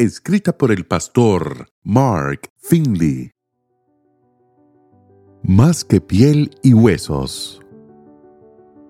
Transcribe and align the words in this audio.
escrita 0.00 0.56
por 0.56 0.72
el 0.72 0.86
pastor 0.86 1.68
Mark 1.82 2.48
Finley. 2.56 3.32
Más 5.42 5.84
que 5.84 6.00
piel 6.00 6.50
y 6.62 6.72
huesos. 6.72 7.60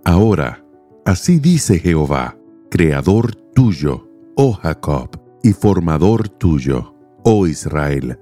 Ahora, 0.05 0.65
así 1.05 1.41
dice 1.41 1.81
Jehová, 1.81 2.39
creador 2.71 3.35
tuyo, 3.35 4.09
oh 4.37 4.53
Jacob, 4.53 5.21
y 5.43 5.53
formador 5.53 6.29
tuyo, 6.29 6.95
oh 7.25 7.49
Israel. 7.49 8.17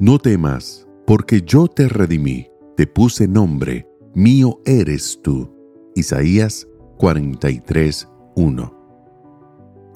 No 0.00 0.18
temas, 0.18 0.88
porque 1.06 1.40
yo 1.42 1.68
te 1.68 1.88
redimí, 1.88 2.48
te 2.76 2.88
puse 2.88 3.28
nombre, 3.28 3.88
mío 4.12 4.60
eres 4.64 5.20
tú. 5.22 5.54
Isaías 5.94 6.66
43, 6.98 8.08
1. 8.34 8.84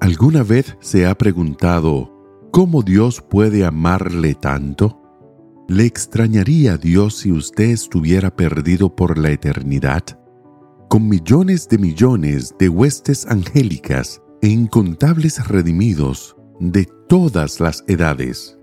¿Alguna 0.00 0.44
vez 0.44 0.76
se 0.78 1.04
ha 1.04 1.18
preguntado 1.18 2.17
¿Cómo 2.50 2.82
Dios 2.82 3.20
puede 3.20 3.64
amarle 3.66 4.34
tanto? 4.34 5.02
¿Le 5.68 5.84
extrañaría 5.84 6.72
a 6.72 6.76
Dios 6.78 7.18
si 7.18 7.30
usted 7.30 7.66
estuviera 7.66 8.34
perdido 8.34 8.96
por 8.96 9.18
la 9.18 9.30
eternidad? 9.30 10.02
Con 10.88 11.08
millones 11.08 11.68
de 11.68 11.76
millones 11.76 12.54
de 12.58 12.70
huestes 12.70 13.26
angélicas 13.26 14.22
e 14.40 14.48
incontables 14.48 15.46
redimidos 15.46 16.36
de 16.58 16.88
todas 17.06 17.60
las 17.60 17.84
edades, 17.86 18.58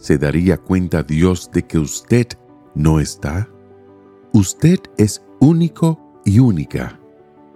¿se 0.00 0.16
daría 0.16 0.56
cuenta 0.56 1.02
Dios 1.02 1.50
de 1.52 1.62
que 1.62 1.78
usted 1.78 2.28
no 2.74 3.00
está? 3.00 3.50
Usted 4.32 4.78
es 4.96 5.22
único 5.40 6.20
y 6.24 6.38
única, 6.38 6.98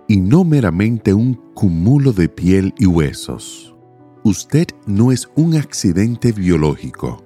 y 0.06 0.20
no 0.20 0.44
meramente 0.44 1.14
un 1.14 1.34
cúmulo 1.54 2.12
de 2.12 2.28
piel 2.28 2.74
y 2.78 2.84
huesos. 2.84 3.74
Usted 4.22 4.66
no 4.86 5.12
es 5.12 5.30
un 5.34 5.56
accidente 5.56 6.32
biológico. 6.32 7.24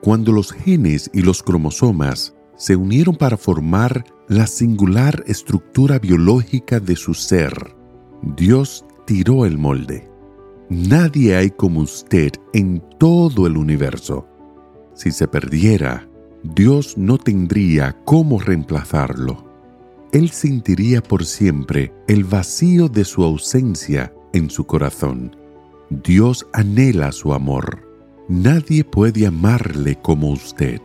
Cuando 0.00 0.30
los 0.30 0.52
genes 0.52 1.10
y 1.12 1.22
los 1.22 1.42
cromosomas 1.42 2.36
se 2.56 2.76
unieron 2.76 3.16
para 3.16 3.36
formar 3.36 4.04
la 4.28 4.46
singular 4.46 5.24
estructura 5.26 5.98
biológica 5.98 6.78
de 6.78 6.94
su 6.94 7.14
ser, 7.14 7.74
Dios 8.36 8.84
tiró 9.06 9.44
el 9.44 9.58
molde. 9.58 10.08
Nadie 10.70 11.34
hay 11.34 11.50
como 11.50 11.80
usted 11.80 12.30
en 12.52 12.80
todo 12.98 13.48
el 13.48 13.56
universo. 13.56 14.28
Si 14.94 15.10
se 15.10 15.26
perdiera, 15.26 16.08
Dios 16.44 16.96
no 16.96 17.18
tendría 17.18 17.96
cómo 18.04 18.38
reemplazarlo. 18.38 19.44
Él 20.12 20.30
sentiría 20.30 21.02
por 21.02 21.24
siempre 21.24 21.92
el 22.06 22.22
vacío 22.22 22.88
de 22.88 23.04
su 23.04 23.24
ausencia 23.24 24.14
en 24.32 24.48
su 24.48 24.64
corazón 24.64 25.35
Dios 25.90 26.46
anhela 26.52 27.12
su 27.12 27.32
amor. 27.32 27.86
Nadie 28.28 28.82
puede 28.82 29.26
amarle 29.26 29.96
como 30.02 30.30
usted. 30.30 30.80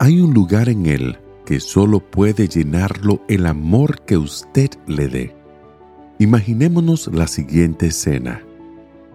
Hay 0.00 0.20
un 0.20 0.34
lugar 0.34 0.68
en 0.68 0.86
Él 0.86 1.18
que 1.46 1.60
solo 1.60 2.00
puede 2.00 2.48
llenarlo 2.48 3.22
el 3.28 3.46
amor 3.46 4.04
que 4.04 4.16
usted 4.16 4.70
le 4.88 5.06
dé. 5.06 5.36
Imaginémonos 6.18 7.08
la 7.12 7.28
siguiente 7.28 7.86
escena. 7.86 8.42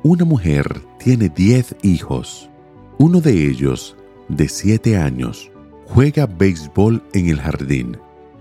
Una 0.02 0.24
mujer 0.24 0.82
tiene 0.98 1.28
diez 1.28 1.76
hijos. 1.84 2.50
Uno 2.98 3.20
de 3.20 3.50
ellos, 3.50 3.98
de 4.30 4.48
siete 4.48 4.98
años, 4.98 5.52
juega 5.88 6.26
béisbol 6.26 7.04
en 7.14 7.28
el 7.28 7.42
jardín. 7.42 7.98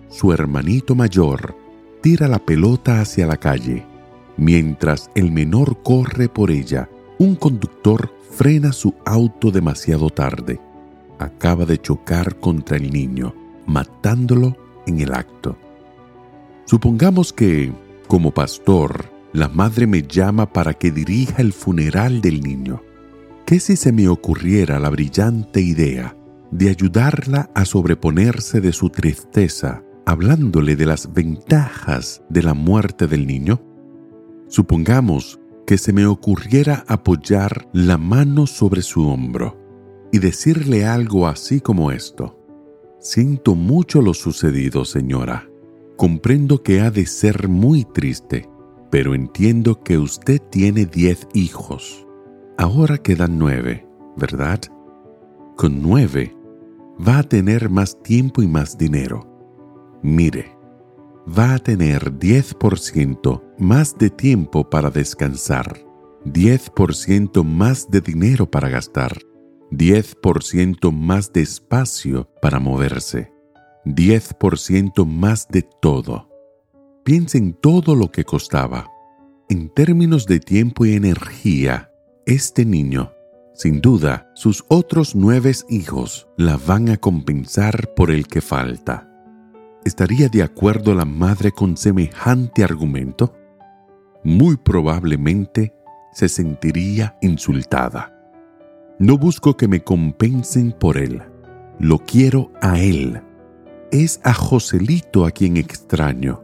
Su 0.08 0.32
hermanito 0.32 0.94
mayor 0.94 1.56
tira 2.00 2.28
la 2.28 2.38
pelota 2.38 3.00
hacia 3.00 3.26
la 3.26 3.36
calle. 3.36 3.84
Mientras 4.36 5.10
el 5.14 5.32
menor 5.32 5.82
corre 5.82 6.28
por 6.28 6.50
ella, 6.50 6.88
un 7.18 7.36
conductor 7.36 8.12
frena 8.30 8.72
su 8.72 8.94
auto 9.06 9.50
demasiado 9.50 10.10
tarde. 10.10 10.60
Acaba 11.18 11.64
de 11.64 11.80
chocar 11.80 12.38
contra 12.38 12.76
el 12.76 12.90
niño, 12.90 13.34
matándolo 13.66 14.56
en 14.86 15.00
el 15.00 15.14
acto. 15.14 15.56
Supongamos 16.66 17.32
que, 17.32 17.72
como 18.08 18.32
pastor, 18.32 19.10
la 19.32 19.48
madre 19.48 19.86
me 19.86 20.02
llama 20.02 20.52
para 20.52 20.74
que 20.74 20.90
dirija 20.90 21.40
el 21.40 21.52
funeral 21.52 22.20
del 22.20 22.42
niño. 22.42 22.82
¿Qué 23.46 23.60
si 23.60 23.76
se 23.76 23.92
me 23.92 24.08
ocurriera 24.08 24.78
la 24.78 24.90
brillante 24.90 25.60
idea 25.60 26.16
de 26.50 26.68
ayudarla 26.68 27.50
a 27.54 27.64
sobreponerse 27.64 28.60
de 28.60 28.72
su 28.72 28.90
tristeza, 28.90 29.82
hablándole 30.04 30.76
de 30.76 30.86
las 30.86 31.12
ventajas 31.12 32.22
de 32.28 32.42
la 32.42 32.54
muerte 32.54 33.06
del 33.06 33.26
niño? 33.26 33.60
Supongamos 34.48 35.40
que 35.66 35.78
se 35.78 35.92
me 35.92 36.06
ocurriera 36.06 36.84
apoyar 36.86 37.68
la 37.72 37.98
mano 37.98 38.46
sobre 38.46 38.82
su 38.82 39.08
hombro 39.08 39.58
y 40.12 40.18
decirle 40.18 40.86
algo 40.86 41.26
así 41.26 41.60
como 41.60 41.90
esto. 41.90 42.38
Siento 43.00 43.54
mucho 43.54 44.00
lo 44.00 44.14
sucedido, 44.14 44.84
señora. 44.84 45.48
Comprendo 45.96 46.62
que 46.62 46.80
ha 46.80 46.90
de 46.90 47.06
ser 47.06 47.48
muy 47.48 47.84
triste, 47.84 48.48
pero 48.90 49.14
entiendo 49.14 49.82
que 49.82 49.98
usted 49.98 50.40
tiene 50.50 50.86
diez 50.86 51.26
hijos. 51.34 52.06
Ahora 52.56 52.98
quedan 52.98 53.38
nueve, 53.38 53.86
¿verdad? 54.16 54.60
Con 55.56 55.82
nueve 55.82 56.36
va 57.06 57.18
a 57.18 57.22
tener 57.22 57.70
más 57.70 58.02
tiempo 58.02 58.42
y 58.42 58.46
más 58.46 58.78
dinero. 58.78 59.26
Mire, 60.02 60.56
va 61.26 61.54
a 61.54 61.58
tener 61.58 62.12
10% 62.12 63.42
más 63.58 63.96
de 63.96 64.10
tiempo 64.10 64.68
para 64.68 64.90
descansar, 64.90 65.84
10% 66.24 67.44
más 67.44 67.90
de 67.90 68.00
dinero 68.00 68.50
para 68.50 68.68
gastar, 68.68 69.18
10% 69.70 70.92
más 70.92 71.32
de 71.32 71.42
espacio 71.42 72.28
para 72.42 72.60
moverse, 72.60 73.32
10% 73.84 75.06
más 75.06 75.48
de 75.48 75.62
todo. 75.80 76.28
Piensa 77.04 77.38
en 77.38 77.54
todo 77.54 77.94
lo 77.94 78.10
que 78.10 78.24
costaba. 78.24 78.90
En 79.48 79.68
términos 79.68 80.26
de 80.26 80.40
tiempo 80.40 80.84
y 80.84 80.94
energía, 80.94 81.92
este 82.26 82.64
niño, 82.64 83.12
sin 83.54 83.80
duda, 83.80 84.30
sus 84.34 84.64
otros 84.68 85.14
nueve 85.14 85.52
hijos 85.70 86.28
la 86.36 86.56
van 86.56 86.88
a 86.88 86.96
compensar 86.96 87.94
por 87.94 88.10
el 88.10 88.26
que 88.26 88.40
falta. 88.40 89.08
¿Estaría 89.84 90.28
de 90.28 90.42
acuerdo 90.42 90.94
la 90.94 91.04
madre 91.04 91.52
con 91.52 91.76
semejante 91.76 92.64
argumento? 92.64 93.34
Muy 94.26 94.56
probablemente 94.56 95.72
se 96.12 96.28
sentiría 96.28 97.16
insultada. 97.22 98.12
No 98.98 99.18
busco 99.18 99.56
que 99.56 99.68
me 99.68 99.84
compensen 99.84 100.72
por 100.72 100.96
él, 100.96 101.22
lo 101.78 102.00
quiero 102.00 102.50
a 102.60 102.80
él. 102.80 103.22
Es 103.92 104.20
a 104.24 104.34
Joselito 104.34 105.26
a 105.26 105.30
quien 105.30 105.56
extraño. 105.56 106.42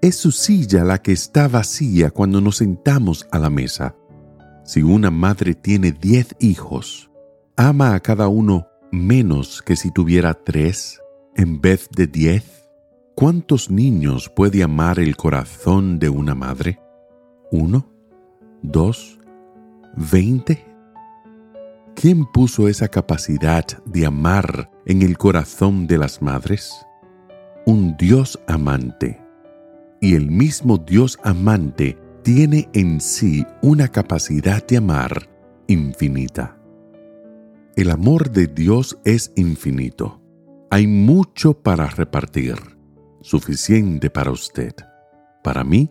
Es 0.00 0.16
su 0.16 0.32
silla 0.32 0.84
la 0.84 1.02
que 1.02 1.12
está 1.12 1.48
vacía 1.48 2.10
cuando 2.10 2.40
nos 2.40 2.56
sentamos 2.56 3.28
a 3.30 3.38
la 3.38 3.50
mesa. 3.50 3.94
Si 4.64 4.82
una 4.82 5.10
madre 5.10 5.54
tiene 5.54 5.92
diez 5.92 6.34
hijos, 6.40 7.10
ama 7.56 7.94
a 7.94 8.00
cada 8.00 8.28
uno 8.28 8.68
menos 8.90 9.60
que 9.60 9.76
si 9.76 9.90
tuviera 9.90 10.32
tres 10.32 10.98
en 11.36 11.60
vez 11.60 11.90
de 11.94 12.06
diez. 12.06 12.70
¿Cuántos 13.14 13.70
niños 13.70 14.30
puede 14.34 14.62
amar 14.62 14.98
el 14.98 15.14
corazón 15.14 15.98
de 15.98 16.08
una 16.08 16.34
madre? 16.34 16.80
¿Uno? 17.50 17.90
¿Dos? 18.62 19.18
¿Veinte? 19.96 20.64
¿Quién 21.94 22.26
puso 22.26 22.68
esa 22.68 22.88
capacidad 22.88 23.64
de 23.84 24.06
amar 24.06 24.70
en 24.86 25.02
el 25.02 25.16
corazón 25.18 25.86
de 25.86 25.98
las 25.98 26.22
madres? 26.22 26.86
Un 27.66 27.96
Dios 27.96 28.38
amante. 28.46 29.20
Y 30.00 30.14
el 30.14 30.30
mismo 30.30 30.78
Dios 30.78 31.18
amante 31.24 31.98
tiene 32.22 32.68
en 32.72 33.00
sí 33.00 33.44
una 33.62 33.88
capacidad 33.88 34.64
de 34.66 34.76
amar 34.76 35.28
infinita. 35.66 36.56
El 37.74 37.90
amor 37.90 38.30
de 38.30 38.46
Dios 38.46 38.98
es 39.04 39.32
infinito. 39.36 40.20
Hay 40.70 40.86
mucho 40.86 41.54
para 41.54 41.86
repartir 41.86 42.56
suficiente 43.20 44.10
para 44.10 44.30
usted, 44.30 44.72
para 45.42 45.64
mí 45.64 45.90